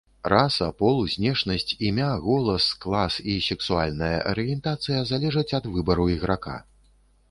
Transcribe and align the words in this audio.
Раса, 0.31 0.69
пол, 0.79 0.95
знешнасць, 1.15 1.75
імя, 1.91 2.09
голас, 2.25 2.71
клас 2.87 3.21
і 3.37 3.39
сексуальная 3.51 4.13
арыентацыя 4.35 5.07
залежаць 5.15 5.49
ад 5.63 5.73
выбару 5.75 6.13
іграка. 6.19 6.63